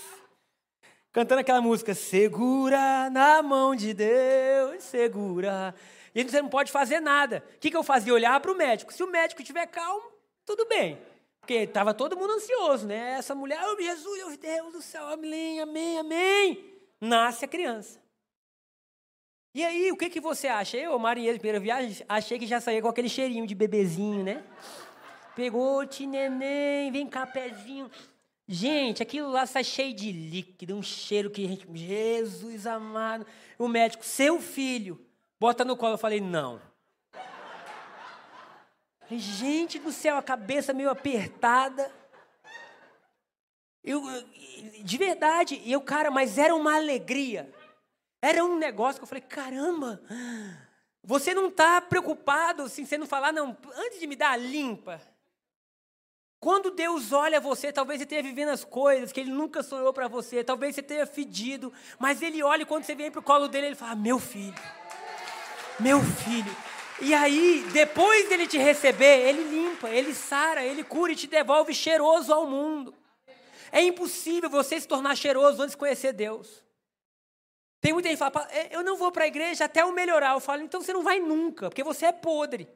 [1.11, 5.75] Cantando aquela música, segura na mão de Deus, segura
[6.13, 7.43] e você não pode fazer nada.
[7.55, 8.13] O que, que eu fazia?
[8.13, 8.93] Olhar para o médico.
[8.93, 10.03] Se o médico estiver calmo,
[10.45, 11.01] tudo bem.
[11.39, 13.13] Porque estava todo mundo ansioso, né?
[13.17, 16.65] Essa mulher, oh, Jesus, meu Deus do céu, amém, amém, amém.
[16.99, 17.99] Nasce a criança.
[19.53, 20.77] E aí, o que, que você acha?
[20.77, 24.43] Eu, marinheiro de primeira viagem, achei que já saía com aquele cheirinho de bebezinho, né?
[25.35, 27.89] Pegou, te neném, vem cá, pezinho.
[28.47, 31.67] Gente, aquilo lá sai cheio de líquido, um cheiro que a gente.
[31.73, 33.25] Jesus amado.
[33.57, 34.99] O médico, seu filho,
[35.41, 35.95] Bota no colo.
[35.95, 36.61] Eu falei, não.
[39.09, 41.91] Gente do céu, a cabeça meio apertada.
[43.83, 44.03] Eu,
[44.83, 47.51] de verdade, eu, cara, mas era uma alegria.
[48.21, 50.01] Era um negócio que eu falei, caramba,
[51.03, 55.01] você não está preocupado, assim, você não falar, não, antes de me dar a limpa.
[56.39, 60.07] Quando Deus olha você, talvez você esteja vivendo as coisas que Ele nunca sonhou para
[60.07, 63.47] você, talvez você tenha fedido, mas Ele olha e quando você vem para o colo
[63.47, 64.55] dele, Ele fala, meu filho,
[65.79, 66.55] meu filho.
[67.01, 71.73] E aí, depois dele te receber, ele limpa, ele sara, ele cura e te devolve
[71.73, 72.93] cheiroso ao mundo.
[73.71, 76.63] É impossível você se tornar cheiroso antes de conhecer Deus.
[77.81, 80.33] Tem muita gente que fala, é, eu não vou para a igreja até eu melhorar.
[80.33, 82.69] Eu falo, então você não vai nunca, porque você é podre.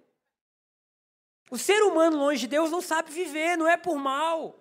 [1.52, 4.60] O ser humano longe de Deus não sabe viver, não é por mal.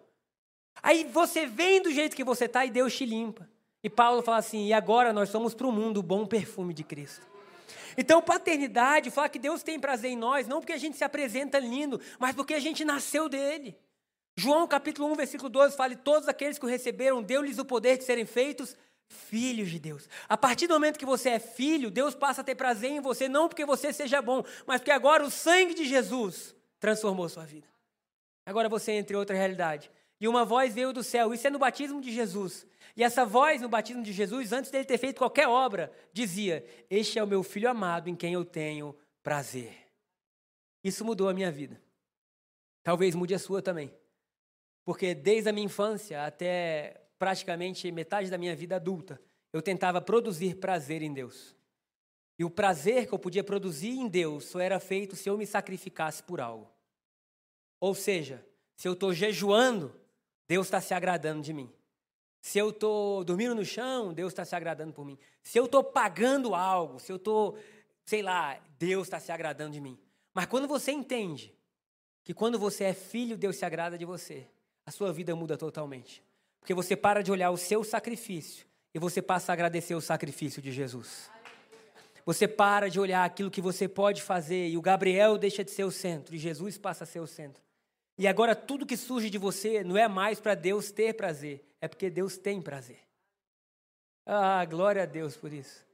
[0.83, 3.49] Aí você vem do jeito que você está e Deus te limpa.
[3.83, 6.85] E Paulo fala assim: e agora nós somos para o mundo o bom perfume de
[6.85, 7.27] Cristo.
[7.97, 11.59] Então, paternidade, falar que Deus tem prazer em nós, não porque a gente se apresenta
[11.59, 13.79] lindo, mas porque a gente nasceu dele.
[14.37, 18.05] João capítulo 1, versículo 12 fala: todos aqueles que o receberam, deu-lhes o poder de
[18.05, 18.77] serem feitos
[19.09, 20.09] filhos de Deus.
[20.29, 23.29] A partir do momento que você é filho, Deus passa a ter prazer em você,
[23.29, 27.67] não porque você seja bom, mas porque agora o sangue de Jesus transformou sua vida.
[28.47, 29.91] Agora você entra em outra realidade.
[30.21, 32.67] E uma voz veio do céu, isso é no batismo de Jesus.
[32.97, 37.19] E essa voz no batismo de Jesus, antes dele ter feito qualquer obra, dizia: Este
[37.19, 39.77] é o meu filho amado em quem eu tenho prazer.
[40.83, 41.81] Isso mudou a minha vida.
[42.83, 43.93] Talvez mude a sua também.
[44.85, 49.19] Porque desde a minha infância até praticamente metade da minha vida adulta,
[49.51, 51.57] eu tentava produzir prazer em Deus.
[52.39, 55.47] E o prazer que eu podia produzir em Deus só era feito se eu me
[55.47, 56.71] sacrificasse por algo.
[57.81, 59.99] Ou seja, se eu estou jejuando,
[60.47, 61.73] Deus está se agradando de mim.
[62.43, 65.19] Se eu estou dormindo no chão, Deus está se agradando por mim.
[65.43, 67.57] Se eu estou pagando algo, se eu estou,
[68.05, 69.99] sei lá, Deus está se agradando de mim.
[70.35, 71.57] Mas quando você entende
[72.23, 74.47] que quando você é filho, Deus se agrada de você.
[74.85, 76.23] A sua vida muda totalmente.
[76.65, 80.63] Porque você para de olhar o seu sacrifício e você passa a agradecer o sacrifício
[80.63, 81.31] de Jesus.
[82.25, 85.85] Você para de olhar aquilo que você pode fazer e o Gabriel deixa de ser
[85.85, 87.63] o centro e Jesus passa a ser o centro.
[88.17, 91.87] E agora tudo que surge de você não é mais para Deus ter prazer, é
[91.87, 93.01] porque Deus tem prazer.
[94.25, 95.85] Ah, glória a Deus por isso.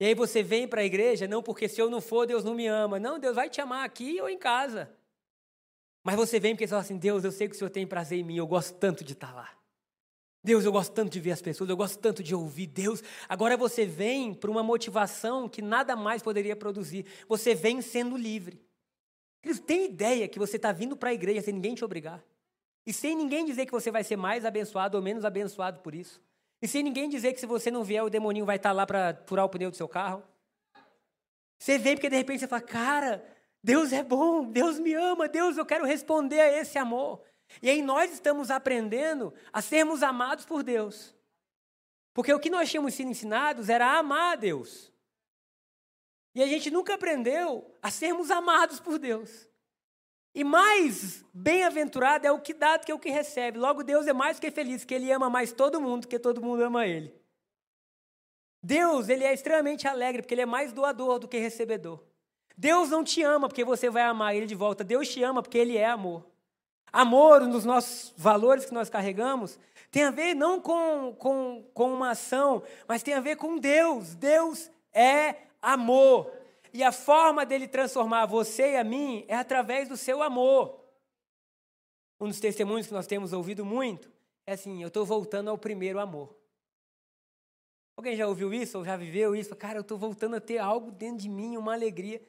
[0.00, 2.56] E aí você vem para a igreja, não porque se eu não for, Deus não
[2.56, 2.98] me ama.
[2.98, 4.90] Não, Deus vai te amar aqui ou em casa.
[6.02, 8.18] Mas você vem porque você fala assim: Deus, eu sei que o Senhor tem prazer
[8.18, 9.61] em mim, eu gosto tanto de estar lá.
[10.44, 12.66] Deus, eu gosto tanto de ver as pessoas, eu gosto tanto de ouvir.
[12.66, 17.06] Deus, agora você vem por uma motivação que nada mais poderia produzir.
[17.28, 18.60] Você vem sendo livre.
[19.44, 22.24] Eles têm ideia que você está vindo para a igreja sem ninguém te obrigar.
[22.84, 26.20] E sem ninguém dizer que você vai ser mais abençoado ou menos abençoado por isso.
[26.60, 28.86] E sem ninguém dizer que se você não vier, o demoninho vai estar tá lá
[28.86, 30.22] para furar o pneu do seu carro.
[31.58, 33.24] Você vem porque de repente você fala, cara,
[33.62, 37.22] Deus é bom, Deus me ama, Deus, eu quero responder a esse amor.
[37.60, 41.14] E aí nós estamos aprendendo a sermos amados por Deus.
[42.14, 44.92] Porque o que nós tínhamos sido ensinados era amar a Deus.
[46.34, 49.48] E a gente nunca aprendeu a sermos amados por Deus.
[50.34, 53.58] E mais bem-aventurado é o que dá do que o que recebe.
[53.58, 56.62] Logo, Deus é mais que feliz, que Ele ama mais todo mundo, que todo mundo
[56.62, 57.14] ama Ele.
[58.62, 62.02] Deus, Ele é extremamente alegre, porque Ele é mais doador do que recebedor.
[62.56, 64.82] Deus não te ama porque você vai amar Ele de volta.
[64.82, 66.31] Deus te ama porque Ele é amor.
[66.92, 69.58] Amor, um dos nossos valores que nós carregamos,
[69.90, 74.14] tem a ver não com, com, com uma ação, mas tem a ver com Deus.
[74.14, 76.30] Deus é amor.
[76.72, 80.80] E a forma dele transformar você e a mim é através do seu amor.
[82.20, 84.10] Um dos testemunhos que nós temos ouvido muito
[84.46, 86.34] é assim: eu estou voltando ao primeiro amor.
[87.96, 89.54] Alguém já ouviu isso ou já viveu isso?
[89.54, 92.22] Cara, eu estou voltando a ter algo dentro de mim, uma alegria.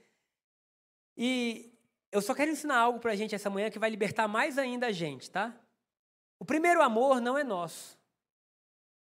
[1.15, 1.73] E
[2.13, 4.88] eu só quero ensinar algo para a gente essa manhã que vai libertar mais ainda
[4.88, 5.54] a gente, tá?
[6.39, 7.97] O primeiro amor não é nosso.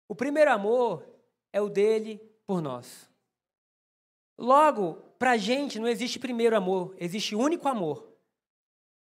[0.08, 1.06] O primeiro amor
[1.52, 3.10] é o dele por nós.
[4.38, 8.10] Logo, para a gente não existe primeiro amor, existe único amor.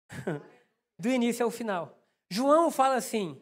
[0.97, 1.95] Do início ao final.
[2.31, 3.39] João fala assim: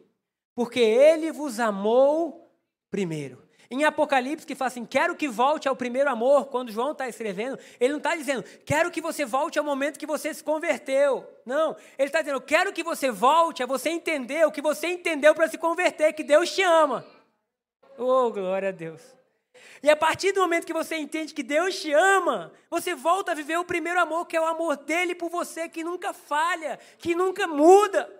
[0.52, 2.52] porque ele vos amou
[2.90, 3.45] primeiro.
[3.70, 7.58] Em Apocalipse, que fala assim: quero que volte ao primeiro amor, quando João está escrevendo,
[7.80, 11.26] ele não está dizendo, quero que você volte ao momento que você se converteu.
[11.44, 15.34] Não, ele está dizendo, quero que você volte a você entender o que você entendeu
[15.34, 17.04] para se converter, que Deus te ama.
[17.98, 19.16] Oh, glória a Deus.
[19.82, 23.34] E a partir do momento que você entende que Deus te ama, você volta a
[23.34, 27.14] viver o primeiro amor, que é o amor dele por você, que nunca falha, que
[27.14, 28.10] nunca muda.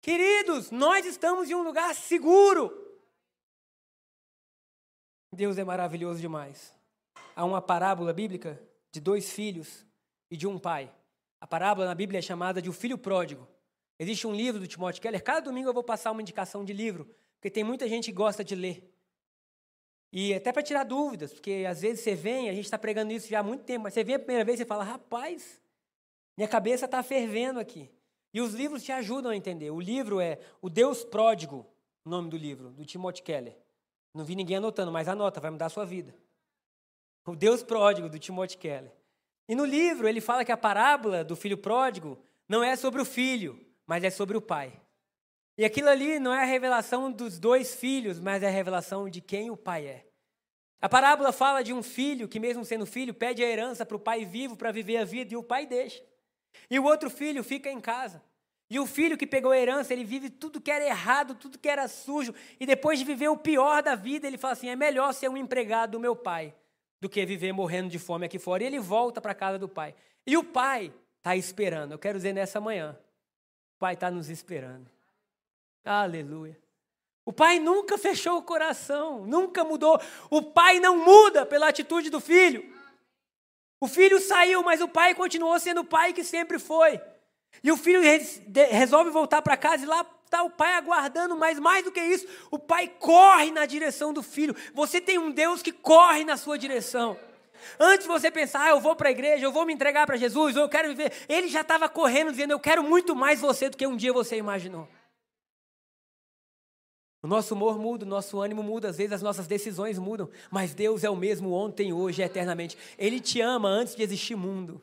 [0.00, 2.85] Queridos, nós estamos em um lugar seguro.
[5.32, 6.74] Deus é maravilhoso demais.
[7.34, 8.60] Há uma parábola bíblica
[8.90, 9.84] de dois filhos
[10.30, 10.92] e de um pai.
[11.40, 13.46] A parábola na Bíblia é chamada de o filho pródigo.
[13.98, 15.22] Existe um livro do Timóteo Keller.
[15.22, 18.42] Cada domingo eu vou passar uma indicação de livro, porque tem muita gente que gosta
[18.42, 18.92] de ler.
[20.12, 23.28] E até para tirar dúvidas, porque às vezes você vem, a gente está pregando isso
[23.28, 25.60] já há muito tempo, mas você vem a primeira vez e fala: rapaz,
[26.36, 27.90] minha cabeça está fervendo aqui.
[28.32, 29.70] E os livros te ajudam a entender.
[29.70, 31.66] O livro é O Deus Pródigo,
[32.04, 33.56] o nome do livro, do Timothy Keller.
[34.16, 36.14] Não vi ninguém anotando, mas anota, vai mudar a sua vida.
[37.26, 38.92] O Deus pródigo, do Timothy Keller.
[39.48, 43.04] E no livro ele fala que a parábola do filho pródigo não é sobre o
[43.04, 44.72] filho, mas é sobre o pai.
[45.58, 49.20] E aquilo ali não é a revelação dos dois filhos, mas é a revelação de
[49.20, 50.06] quem o pai é.
[50.80, 54.00] A parábola fala de um filho que, mesmo sendo filho, pede a herança para o
[54.00, 56.02] pai vivo para viver a vida e o pai deixa.
[56.70, 58.22] E o outro filho fica em casa.
[58.68, 61.68] E o filho que pegou a herança, ele vive tudo que era errado, tudo que
[61.68, 65.12] era sujo, e depois de viver o pior da vida, ele fala assim: é melhor
[65.14, 66.54] ser um empregado do meu pai
[67.00, 68.62] do que viver morrendo de fome aqui fora.
[68.62, 69.94] E ele volta para a casa do pai.
[70.26, 71.92] E o pai está esperando.
[71.92, 72.98] Eu quero dizer nessa manhã:
[73.76, 74.90] o pai está nos esperando.
[75.84, 76.58] Aleluia.
[77.24, 80.00] O pai nunca fechou o coração, nunca mudou.
[80.30, 82.64] O pai não muda pela atitude do filho.
[83.80, 87.00] O filho saiu, mas o pai continuou sendo o pai que sempre foi.
[87.62, 88.00] E o filho
[88.70, 92.26] resolve voltar para casa e lá está o pai aguardando, mas mais do que isso,
[92.50, 94.54] o pai corre na direção do filho.
[94.74, 97.16] Você tem um Deus que corre na sua direção.
[97.78, 100.56] Antes você pensar, ah, eu vou para a igreja, eu vou me entregar para Jesus,
[100.56, 103.86] eu quero viver, ele já estava correndo, dizendo, eu quero muito mais você do que
[103.86, 104.88] um dia você imaginou.
[107.22, 110.74] O nosso humor muda, o nosso ânimo muda, às vezes as nossas decisões mudam, mas
[110.74, 112.78] Deus é o mesmo ontem, hoje e eternamente.
[112.96, 114.80] Ele te ama antes de existir mundo.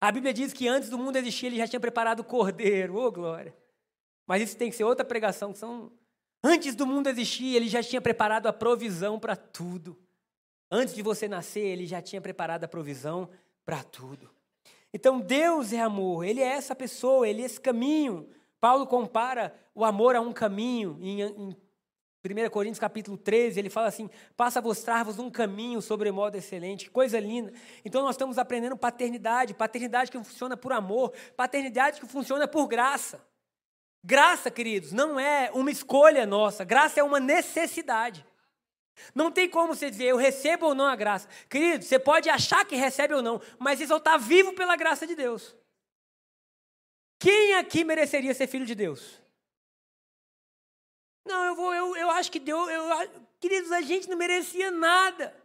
[0.00, 2.96] A Bíblia diz que antes do mundo existir, ele já tinha preparado o cordeiro.
[2.96, 3.54] Ô, oh, glória.
[4.26, 5.54] Mas isso tem que ser outra pregação.
[5.54, 5.90] São...
[6.42, 9.98] Antes do mundo existir, ele já tinha preparado a provisão para tudo.
[10.70, 13.28] Antes de você nascer, ele já tinha preparado a provisão
[13.64, 14.30] para tudo.
[14.92, 18.28] Então Deus é amor, Ele é essa pessoa, Ele é esse caminho.
[18.60, 20.98] Paulo compara o amor a um caminho.
[21.00, 21.56] Em, em
[22.28, 26.86] 1 Coríntios capítulo 13, ele fala assim: passa a mostrar-vos um caminho sobre modo excelente,
[26.86, 27.52] que coisa linda.
[27.84, 33.20] Então nós estamos aprendendo paternidade, paternidade que funciona por amor, paternidade que funciona por graça.
[34.04, 38.24] Graça, queridos, não é uma escolha nossa, graça é uma necessidade.
[39.14, 41.28] Não tem como você dizer, eu recebo ou não a graça.
[41.48, 45.14] Querido, você pode achar que recebe ou não, mas isso está vivo pela graça de
[45.14, 45.56] Deus.
[47.18, 49.20] Quem aqui mereceria ser filho de Deus?
[51.28, 52.84] Não, eu vou, eu, eu acho que Deus, eu,
[53.38, 55.36] queridos, a gente não merecia nada.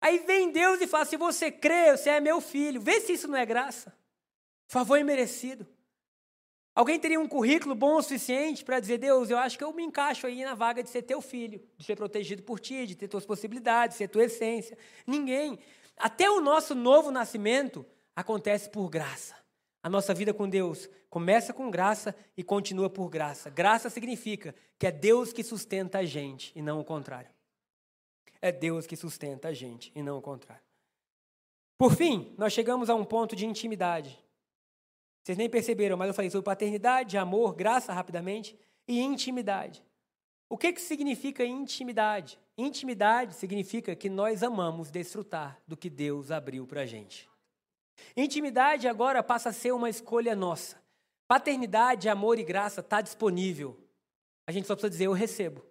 [0.00, 2.80] Aí vem Deus e fala: se você crê, você é meu filho.
[2.80, 3.96] Vê se isso não é graça.
[4.66, 5.66] Favor imerecido.
[6.74, 9.84] Alguém teria um currículo bom o suficiente para dizer: Deus, eu acho que eu me
[9.84, 13.06] encaixo aí na vaga de ser teu filho, de ser protegido por ti, de ter
[13.06, 14.76] tuas possibilidades, de ser tua essência.
[15.06, 15.58] Ninguém.
[15.96, 19.39] Até o nosso novo nascimento acontece por graça.
[19.82, 23.48] A nossa vida com Deus começa com graça e continua por graça.
[23.48, 27.30] Graça significa que é Deus que sustenta a gente e não o contrário.
[28.42, 30.62] É Deus que sustenta a gente e não o contrário.
[31.78, 34.22] Por fim, nós chegamos a um ponto de intimidade.
[35.22, 39.82] Vocês nem perceberam, mas eu falei sobre paternidade, amor, graça rapidamente e intimidade.
[40.46, 42.38] O que, que significa intimidade?
[42.58, 47.29] Intimidade significa que nós amamos desfrutar do que Deus abriu para a gente.
[48.16, 50.76] Intimidade agora passa a ser uma escolha nossa.
[51.28, 53.78] Paternidade, amor e graça está disponível.
[54.46, 55.64] A gente só precisa dizer: eu recebo.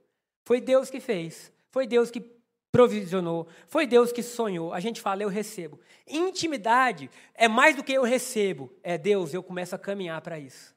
[0.45, 1.51] Foi Deus que fez.
[1.71, 2.39] Foi Deus que
[2.71, 4.73] provisionou, foi Deus que sonhou.
[4.73, 5.79] A gente fala, eu recebo.
[6.07, 10.75] Intimidade é mais do que eu recebo, é Deus, eu começo a caminhar para isso.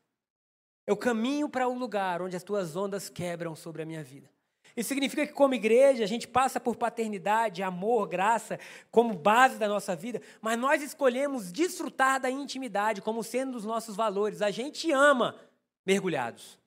[0.87, 4.29] Eu caminho para um lugar onde as tuas ondas quebram sobre a minha vida.
[4.77, 8.59] Isso significa que, como igreja, a gente passa por paternidade, amor, graça,
[8.91, 13.95] como base da nossa vida, mas nós escolhemos desfrutar da intimidade como sendo dos nossos
[13.95, 14.41] valores.
[14.41, 15.37] A gente ama
[15.85, 16.59] mergulhados,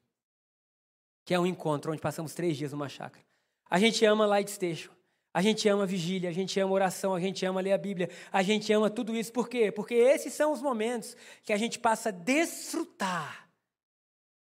[1.26, 3.26] que é um encontro onde passamos três dias numa chácara.
[3.70, 4.95] A gente ama light station.
[5.34, 8.41] A gente ama vigília, a gente ama oração, a gente ama ler a Bíblia, a
[8.41, 9.34] gente ama tudo isso.
[9.34, 9.70] Por quê?
[9.70, 13.49] Porque esses são os momentos que a gente passa a desfrutar,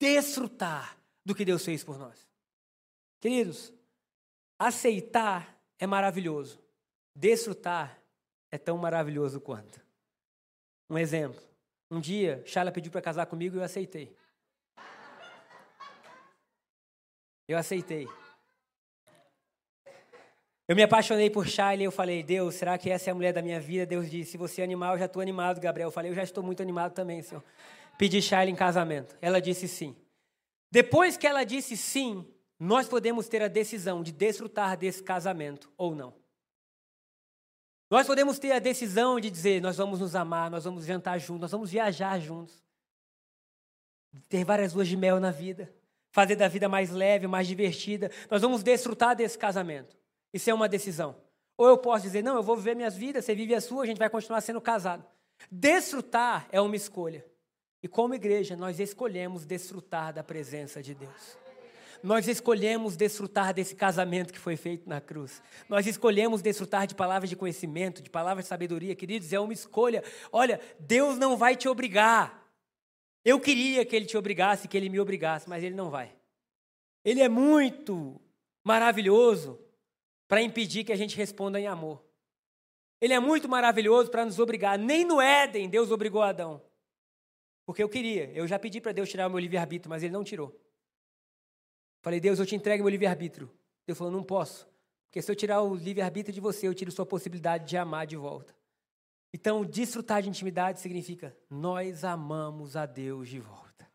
[0.00, 2.29] desfrutar do que Deus fez por nós.
[3.20, 3.72] Queridos,
[4.58, 6.58] aceitar é maravilhoso,
[7.14, 8.00] desfrutar
[8.50, 9.80] é tão maravilhoso quanto.
[10.88, 11.40] Um exemplo.
[11.90, 14.16] Um dia, Shala pediu para casar comigo e eu aceitei.
[17.46, 18.08] Eu aceitei.
[20.68, 23.32] Eu me apaixonei por Charlie e eu falei, Deus, será que essa é a mulher
[23.32, 23.84] da minha vida?
[23.84, 25.88] Deus disse, se você é animal, eu já estou animado, Gabriel.
[25.88, 27.42] Eu falei, eu já estou muito animado também, Senhor.
[27.98, 29.16] Pedi Charlie em casamento.
[29.20, 29.96] Ela disse sim.
[30.70, 32.24] Depois que ela disse sim,
[32.60, 36.12] nós podemos ter a decisão de desfrutar desse casamento ou não.
[37.88, 41.40] Nós podemos ter a decisão de dizer, nós vamos nos amar, nós vamos jantar juntos,
[41.40, 42.62] nós vamos viajar juntos.
[44.28, 45.72] Ter várias luas de mel na vida.
[46.12, 48.10] Fazer da vida mais leve, mais divertida.
[48.30, 49.96] Nós vamos desfrutar desse casamento.
[50.30, 51.16] Isso é uma decisão.
[51.56, 53.86] Ou eu posso dizer, não, eu vou viver minhas vidas, você vive a sua, a
[53.86, 55.04] gente vai continuar sendo casado.
[55.50, 57.24] Desfrutar é uma escolha.
[57.82, 61.39] E como igreja, nós escolhemos desfrutar da presença de Deus.
[62.02, 65.42] Nós escolhemos desfrutar desse casamento que foi feito na cruz.
[65.68, 68.94] Nós escolhemos desfrutar de palavras de conhecimento, de palavras de sabedoria.
[68.94, 70.02] Queridos, é uma escolha.
[70.32, 72.46] Olha, Deus não vai te obrigar.
[73.24, 76.14] Eu queria que Ele te obrigasse, que Ele me obrigasse, mas Ele não vai.
[77.04, 78.20] Ele é muito
[78.64, 79.58] maravilhoso
[80.28, 82.02] para impedir que a gente responda em amor.
[83.00, 84.78] Ele é muito maravilhoso para nos obrigar.
[84.78, 86.62] Nem no Éden Deus obrigou Adão.
[87.64, 88.30] Porque eu queria.
[88.32, 90.58] Eu já pedi para Deus tirar o meu livre-arbítrio, mas ele não tirou.
[92.02, 93.50] Falei, Deus, eu te entrego meu livre-arbítrio.
[93.86, 94.68] Deus falou, não posso.
[95.06, 98.16] Porque se eu tirar o livre-arbítrio de você, eu tiro sua possibilidade de amar de
[98.16, 98.54] volta.
[99.32, 103.88] Então, desfrutar de intimidade significa nós amamos a Deus de volta.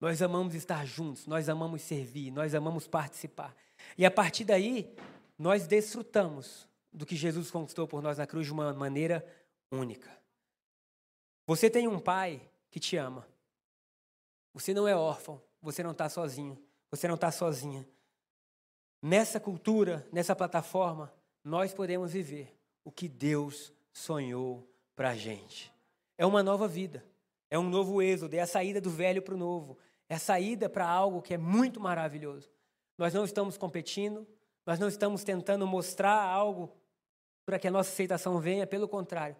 [0.00, 3.54] Nós amamos estar juntos, nós amamos servir, nós amamos participar.
[3.98, 4.94] E a partir daí,
[5.38, 9.24] nós desfrutamos do que Jesus conquistou por nós na cruz de uma maneira
[9.70, 10.10] única.
[11.46, 13.26] Você tem um pai que te ama.
[14.54, 16.60] Você não é órfão, você não está sozinho,
[16.90, 17.86] você não está sozinha.
[19.02, 21.12] Nessa cultura, nessa plataforma,
[21.42, 25.72] nós podemos viver o que Deus sonhou para a gente.
[26.18, 27.04] É uma nova vida,
[27.48, 29.78] é um novo êxodo, é a saída do velho para o novo,
[30.08, 32.50] é a saída para algo que é muito maravilhoso.
[32.98, 34.26] Nós não estamos competindo,
[34.66, 36.70] nós não estamos tentando mostrar algo
[37.46, 39.36] para que a nossa aceitação venha, pelo contrário.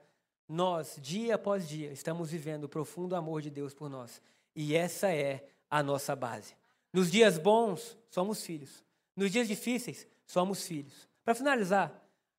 [0.49, 4.21] Nós, dia após dia, estamos vivendo o profundo amor de Deus por nós.
[4.57, 6.57] E essa é a nossa base.
[6.93, 8.85] Nos dias bons, somos filhos.
[9.17, 11.09] Nos dias difíceis, somos filhos.
[11.25, 11.93] Para finalizar,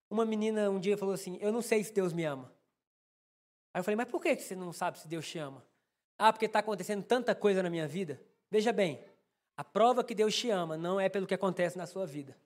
[0.10, 2.52] uma menina um dia falou assim: Eu não sei se Deus me ama.
[3.74, 5.64] Aí eu falei, mas por que você não sabe se Deus te ama?
[6.18, 8.22] Ah, porque está acontecendo tanta coisa na minha vida.
[8.49, 9.04] Veja bem,
[9.56, 12.38] a prova que Deus te ama não é pelo que acontece na sua vida.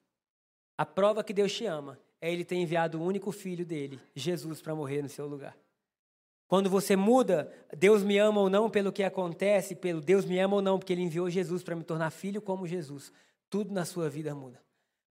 [0.77, 4.61] A prova que Deus te ama é Ele ter enviado o único filho dele, Jesus,
[4.61, 5.57] para morrer no seu lugar.
[6.47, 10.55] Quando você muda, Deus me ama ou não pelo que acontece, pelo Deus me ama
[10.55, 13.11] ou não, porque Ele enviou Jesus para me tornar filho como Jesus.
[13.49, 14.61] Tudo na sua vida muda.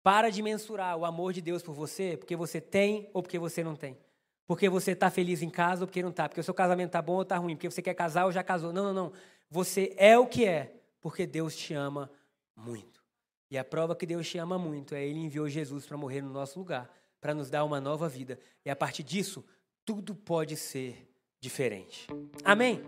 [0.04, 3.64] Para de mensurar o amor de Deus por você, porque você tem ou porque você
[3.64, 3.98] não tem.
[4.46, 6.28] Porque você está feliz em casa ou porque não está.
[6.28, 7.56] Porque o seu casamento está bom ou está ruim.
[7.56, 8.74] Porque você quer casar ou já casou.
[8.74, 9.14] Não, não, não.
[9.50, 12.12] Você é o que é, porque Deus te ama
[12.56, 13.02] muito.
[13.50, 16.32] E a prova que Deus te ama muito é Ele enviou Jesus para morrer no
[16.32, 18.40] nosso lugar, para nos dar uma nova vida.
[18.66, 19.46] E a partir disso,
[19.86, 21.11] tudo pode ser
[21.42, 22.08] diferente.
[22.46, 22.80] Amém?